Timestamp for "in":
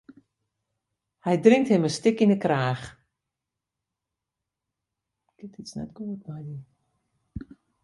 1.87-1.93